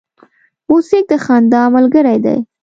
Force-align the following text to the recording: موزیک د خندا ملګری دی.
موزیک 0.69 1.03
د 1.11 1.13
خندا 1.25 1.61
ملګری 1.75 2.17
دی. 2.25 2.37